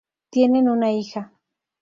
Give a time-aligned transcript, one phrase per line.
[0.31, 1.31] Tienen una hija.